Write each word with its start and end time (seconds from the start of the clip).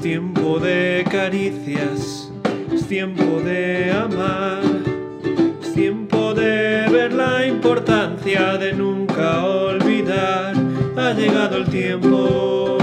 Es 0.00 0.04
tiempo 0.04 0.58
de 0.58 1.04
caricias, 1.10 2.32
es 2.72 2.86
tiempo 2.88 3.38
de 3.44 3.92
amar, 3.92 4.62
es 5.60 5.74
tiempo 5.74 6.32
de 6.32 6.88
ver 6.90 7.12
la 7.12 7.46
importancia 7.46 8.56
de 8.56 8.72
nunca 8.72 9.44
olvidar. 9.44 10.54
Ha 10.96 11.12
llegado 11.12 11.58
el 11.58 11.66
tiempo. 11.66 12.78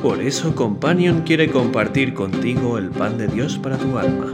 Por 0.00 0.22
eso 0.22 0.54
Companion 0.54 1.20
quiere 1.20 1.50
compartir 1.50 2.14
contigo 2.14 2.78
el 2.78 2.88
pan 2.88 3.18
de 3.18 3.28
Dios 3.28 3.58
para 3.58 3.76
tu 3.76 3.98
alma. 3.98 4.32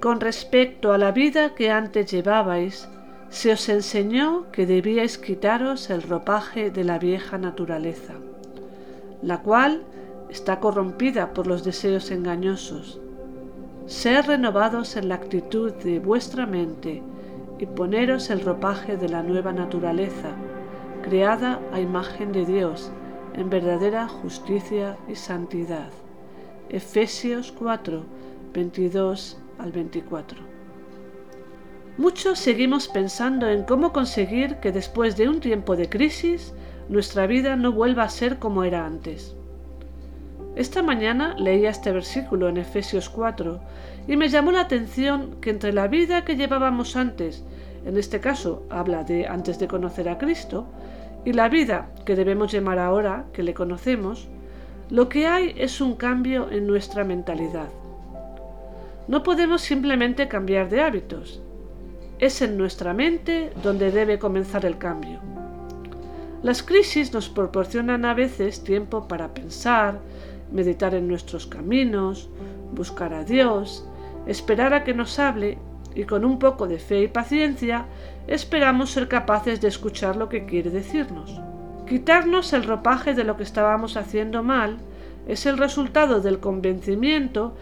Con 0.00 0.20
respecto 0.20 0.94
a 0.94 0.96
la 0.96 1.12
vida 1.12 1.54
que 1.54 1.70
antes 1.70 2.10
llevabais, 2.10 2.88
se 3.34 3.50
os 3.50 3.68
enseñó 3.68 4.46
que 4.52 4.64
debíais 4.64 5.18
quitaros 5.18 5.90
el 5.90 6.02
ropaje 6.02 6.70
de 6.70 6.84
la 6.84 7.00
vieja 7.00 7.36
naturaleza, 7.36 8.14
la 9.22 9.42
cual 9.42 9.82
está 10.30 10.60
corrompida 10.60 11.34
por 11.34 11.48
los 11.48 11.64
deseos 11.64 12.12
engañosos. 12.12 13.00
Ser 13.86 14.28
renovados 14.28 14.94
en 14.94 15.08
la 15.08 15.16
actitud 15.16 15.72
de 15.72 15.98
vuestra 15.98 16.46
mente 16.46 17.02
y 17.58 17.66
poneros 17.66 18.30
el 18.30 18.40
ropaje 18.40 18.96
de 18.96 19.08
la 19.08 19.24
nueva 19.24 19.52
naturaleza, 19.52 20.30
creada 21.02 21.58
a 21.72 21.80
imagen 21.80 22.30
de 22.30 22.46
Dios, 22.46 22.92
en 23.34 23.50
verdadera 23.50 24.06
justicia 24.06 24.96
y 25.08 25.16
santidad. 25.16 25.90
Efesios 26.68 27.50
4, 27.50 28.04
22 28.52 29.38
al 29.58 29.72
24. 29.72 30.53
Muchos 31.96 32.40
seguimos 32.40 32.88
pensando 32.88 33.48
en 33.48 33.62
cómo 33.62 33.92
conseguir 33.92 34.56
que 34.56 34.72
después 34.72 35.16
de 35.16 35.28
un 35.28 35.38
tiempo 35.38 35.76
de 35.76 35.88
crisis 35.88 36.52
nuestra 36.88 37.28
vida 37.28 37.54
no 37.54 37.70
vuelva 37.70 38.02
a 38.02 38.08
ser 38.08 38.40
como 38.40 38.64
era 38.64 38.84
antes. 38.84 39.36
Esta 40.56 40.82
mañana 40.82 41.36
leía 41.38 41.70
este 41.70 41.92
versículo 41.92 42.48
en 42.48 42.56
Efesios 42.56 43.08
4 43.08 43.60
y 44.08 44.16
me 44.16 44.28
llamó 44.28 44.50
la 44.50 44.62
atención 44.62 45.36
que 45.40 45.50
entre 45.50 45.72
la 45.72 45.86
vida 45.86 46.24
que 46.24 46.34
llevábamos 46.34 46.96
antes, 46.96 47.44
en 47.86 47.96
este 47.96 48.18
caso 48.18 48.66
habla 48.70 49.04
de 49.04 49.28
antes 49.28 49.60
de 49.60 49.68
conocer 49.68 50.08
a 50.08 50.18
Cristo, 50.18 50.66
y 51.24 51.32
la 51.32 51.48
vida 51.48 51.90
que 52.04 52.16
debemos 52.16 52.50
llamar 52.50 52.80
ahora 52.80 53.26
que 53.32 53.44
le 53.44 53.54
conocemos, 53.54 54.26
lo 54.90 55.08
que 55.08 55.28
hay 55.28 55.54
es 55.56 55.80
un 55.80 55.94
cambio 55.94 56.50
en 56.50 56.66
nuestra 56.66 57.04
mentalidad. 57.04 57.68
No 59.06 59.22
podemos 59.22 59.62
simplemente 59.62 60.26
cambiar 60.26 60.68
de 60.68 60.80
hábitos, 60.80 61.40
es 62.18 62.42
en 62.42 62.56
nuestra 62.56 62.94
mente 62.94 63.52
donde 63.62 63.90
debe 63.90 64.18
comenzar 64.18 64.64
el 64.64 64.78
cambio. 64.78 65.20
Las 66.42 66.62
crisis 66.62 67.12
nos 67.12 67.28
proporcionan 67.28 68.04
a 68.04 68.14
veces 68.14 68.62
tiempo 68.62 69.08
para 69.08 69.32
pensar, 69.32 69.98
meditar 70.52 70.94
en 70.94 71.08
nuestros 71.08 71.46
caminos, 71.46 72.28
buscar 72.72 73.14
a 73.14 73.24
Dios, 73.24 73.88
esperar 74.26 74.74
a 74.74 74.84
que 74.84 74.94
nos 74.94 75.18
hable 75.18 75.58
y 75.94 76.04
con 76.04 76.24
un 76.24 76.38
poco 76.38 76.66
de 76.66 76.78
fe 76.78 77.02
y 77.02 77.08
paciencia 77.08 77.86
esperamos 78.26 78.90
ser 78.90 79.08
capaces 79.08 79.60
de 79.60 79.68
escuchar 79.68 80.16
lo 80.16 80.28
que 80.28 80.44
quiere 80.44 80.70
decirnos. 80.70 81.40
Quitarnos 81.88 82.52
el 82.52 82.64
ropaje 82.64 83.14
de 83.14 83.24
lo 83.24 83.36
que 83.36 83.42
estábamos 83.42 83.96
haciendo 83.96 84.42
mal 84.42 84.78
es 85.26 85.46
el 85.46 85.58
resultado 85.58 86.20
del 86.20 86.40
convencimiento 86.40 87.54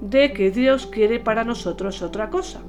de 0.00 0.32
que 0.32 0.50
Dios 0.50 0.86
quiere 0.86 1.20
para 1.20 1.44
nosotros 1.44 2.02
otra 2.02 2.30
cosa. 2.30 2.60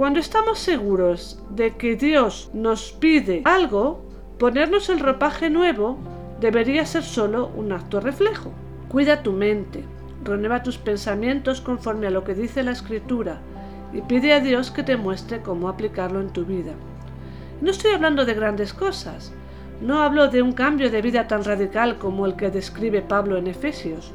Cuando 0.00 0.18
estamos 0.18 0.58
seguros 0.58 1.38
de 1.50 1.76
que 1.76 1.94
Dios 1.94 2.50
nos 2.54 2.90
pide 2.90 3.42
algo, 3.44 4.02
ponernos 4.38 4.88
el 4.88 4.98
ropaje 4.98 5.50
nuevo 5.50 5.98
debería 6.40 6.86
ser 6.86 7.02
solo 7.02 7.48
un 7.54 7.70
acto 7.70 8.00
reflejo. 8.00 8.50
Cuida 8.88 9.22
tu 9.22 9.32
mente, 9.32 9.84
renueva 10.24 10.62
tus 10.62 10.78
pensamientos 10.78 11.60
conforme 11.60 12.06
a 12.06 12.10
lo 12.10 12.24
que 12.24 12.32
dice 12.32 12.62
la 12.62 12.70
Escritura 12.70 13.42
y 13.92 14.00
pide 14.00 14.32
a 14.32 14.40
Dios 14.40 14.70
que 14.70 14.82
te 14.82 14.96
muestre 14.96 15.42
cómo 15.42 15.68
aplicarlo 15.68 16.22
en 16.22 16.30
tu 16.30 16.46
vida. 16.46 16.72
No 17.60 17.70
estoy 17.70 17.92
hablando 17.92 18.24
de 18.24 18.32
grandes 18.32 18.72
cosas, 18.72 19.34
no 19.82 20.02
hablo 20.02 20.28
de 20.28 20.40
un 20.40 20.52
cambio 20.52 20.90
de 20.90 21.02
vida 21.02 21.28
tan 21.28 21.44
radical 21.44 21.98
como 21.98 22.24
el 22.24 22.36
que 22.36 22.48
describe 22.48 23.02
Pablo 23.02 23.36
en 23.36 23.48
Efesios, 23.48 24.12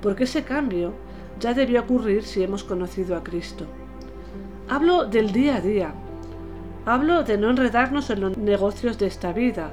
porque 0.00 0.24
ese 0.24 0.44
cambio 0.44 0.94
ya 1.38 1.52
debió 1.52 1.82
ocurrir 1.82 2.24
si 2.24 2.42
hemos 2.42 2.64
conocido 2.64 3.14
a 3.14 3.22
Cristo. 3.22 3.66
Hablo 4.70 5.06
del 5.06 5.32
día 5.32 5.56
a 5.56 5.60
día. 5.62 5.94
Hablo 6.84 7.22
de 7.22 7.38
no 7.38 7.48
enredarnos 7.48 8.10
en 8.10 8.20
los 8.20 8.36
negocios 8.36 8.98
de 8.98 9.06
esta 9.06 9.32
vida. 9.32 9.70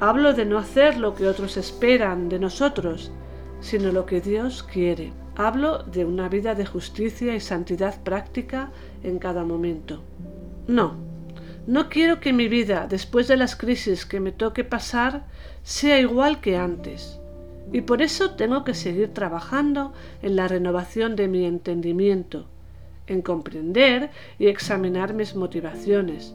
Hablo 0.00 0.32
de 0.32 0.46
no 0.46 0.56
hacer 0.56 0.96
lo 0.96 1.14
que 1.14 1.28
otros 1.28 1.58
esperan 1.58 2.30
de 2.30 2.38
nosotros, 2.38 3.12
sino 3.60 3.92
lo 3.92 4.06
que 4.06 4.22
Dios 4.22 4.62
quiere. 4.62 5.12
Hablo 5.36 5.82
de 5.82 6.06
una 6.06 6.30
vida 6.30 6.54
de 6.54 6.64
justicia 6.64 7.36
y 7.36 7.40
santidad 7.40 8.02
práctica 8.02 8.70
en 9.02 9.18
cada 9.18 9.44
momento. 9.44 10.02
No, 10.66 10.94
no 11.66 11.90
quiero 11.90 12.18
que 12.18 12.32
mi 12.32 12.48
vida, 12.48 12.86
después 12.88 13.28
de 13.28 13.36
las 13.36 13.54
crisis 13.54 14.06
que 14.06 14.18
me 14.18 14.32
toque 14.32 14.64
pasar, 14.64 15.26
sea 15.62 16.00
igual 16.00 16.40
que 16.40 16.56
antes. 16.56 17.20
Y 17.70 17.82
por 17.82 18.00
eso 18.00 18.30
tengo 18.30 18.64
que 18.64 18.72
seguir 18.72 19.12
trabajando 19.12 19.92
en 20.22 20.36
la 20.36 20.48
renovación 20.48 21.16
de 21.16 21.28
mi 21.28 21.44
entendimiento 21.44 22.46
en 23.06 23.22
comprender 23.22 24.10
y 24.38 24.46
examinar 24.46 25.14
mis 25.14 25.34
motivaciones, 25.34 26.34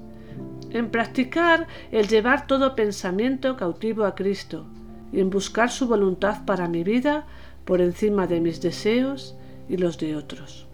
en 0.72 0.90
practicar 0.90 1.68
el 1.92 2.08
llevar 2.08 2.48
todo 2.48 2.76
pensamiento 2.76 3.58
cautivo 3.58 4.06
a 4.06 4.16
Cristo 4.16 4.66
y 5.12 5.20
en 5.20 5.30
buscar 5.30 5.70
su 5.70 5.88
voluntad 5.88 6.46
para 6.46 6.68
mi 6.68 6.84
vida 6.84 7.26
por 7.66 7.82
encima 7.82 8.28
de 8.28 8.40
mis 8.40 8.62
deseos 8.62 9.36
y 9.70 9.78
los 9.78 9.98
de 9.98 10.16
otros. 10.16 10.68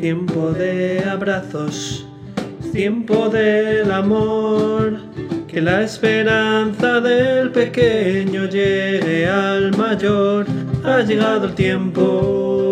Tiempo 0.00 0.50
de 0.50 1.04
abrazos, 1.04 2.04
tiempo 2.72 3.28
del 3.28 3.92
amor 3.92 4.98
que 5.52 5.60
la 5.60 5.82
esperanza 5.82 7.00
del 7.02 7.52
pequeño 7.52 8.46
llegue 8.46 9.28
al 9.28 9.76
mayor, 9.76 10.46
ha 10.82 11.02
llegado 11.02 11.44
el 11.46 11.54
tiempo. 11.54 12.70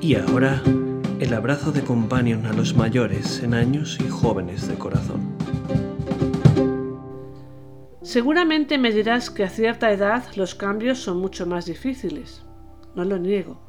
Y 0.00 0.14
ahora, 0.14 0.62
el 1.18 1.34
abrazo 1.34 1.72
de 1.72 1.82
companion 1.82 2.46
a 2.46 2.52
los 2.52 2.76
mayores 2.76 3.42
en 3.42 3.54
años 3.54 3.98
y 4.00 4.08
jóvenes 4.08 4.68
de 4.68 4.76
corazón. 4.76 5.36
Seguramente 8.02 8.78
me 8.78 8.92
dirás 8.92 9.30
que 9.30 9.42
a 9.42 9.48
cierta 9.48 9.90
edad 9.90 10.22
los 10.36 10.54
cambios 10.54 11.00
son 11.00 11.16
mucho 11.16 11.46
más 11.46 11.66
difíciles. 11.66 12.44
No 12.94 13.04
lo 13.04 13.18
niego. 13.18 13.60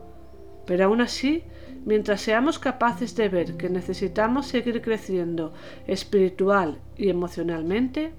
Pero 0.68 0.86
aún 0.86 1.02
así, 1.02 1.46
mientras 1.86 2.22
seamos 2.22 2.60
capaces 2.60 3.16
de 3.16 3.30
ver 3.30 3.58
que 3.58 3.70
necesitamos 3.70 4.48
seguir 4.48 4.82
creciendo 4.82 5.54
espiritual 5.88 6.80
y 6.98 7.10
emocionalmente, 7.10 8.14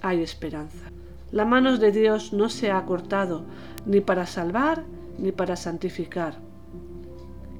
hay 0.00 0.22
esperanza. 0.22 0.90
La 1.30 1.44
mano 1.44 1.78
de 1.78 1.92
Dios 1.92 2.32
no 2.32 2.48
se 2.48 2.70
ha 2.70 2.84
cortado 2.84 3.44
ni 3.86 4.00
para 4.00 4.26
salvar 4.26 4.84
ni 5.18 5.32
para 5.32 5.56
santificar. 5.56 6.34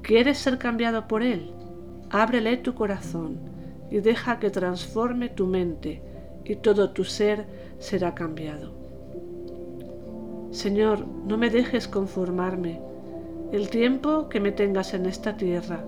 ¿Quieres 0.01 0.37
ser 0.37 0.57
cambiado 0.57 1.07
por 1.07 1.23
Él? 1.23 1.51
Ábrele 2.09 2.57
tu 2.57 2.75
corazón 2.75 3.39
y 3.89 3.99
deja 3.99 4.39
que 4.39 4.49
transforme 4.49 5.29
tu 5.29 5.47
mente 5.47 6.01
y 6.43 6.55
todo 6.57 6.91
tu 6.91 7.03
ser 7.03 7.47
será 7.79 8.13
cambiado. 8.13 8.73
Señor, 10.51 11.07
no 11.07 11.37
me 11.37 11.49
dejes 11.49 11.87
conformarme 11.87 12.79
el 13.53 13.69
tiempo 13.69 14.29
que 14.29 14.39
me 14.39 14.51
tengas 14.51 14.95
en 14.95 15.05
esta 15.05 15.37
tierra 15.37 15.83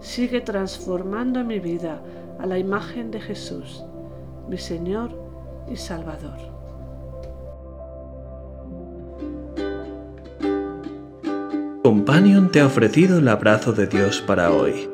sigue 0.00 0.40
transformando 0.40 1.42
mi 1.42 1.58
vida 1.58 2.00
a 2.38 2.46
la 2.46 2.58
imagen 2.58 3.10
de 3.10 3.20
Jesús, 3.20 3.84
mi 4.48 4.56
Señor 4.56 5.10
y 5.68 5.74
Salvador. 5.74 6.38
Companion 11.82 12.52
te 12.52 12.60
ha 12.60 12.66
ofrecido 12.66 13.18
el 13.18 13.26
abrazo 13.26 13.72
de 13.72 13.88
Dios 13.88 14.22
para 14.24 14.52
hoy. 14.52 14.88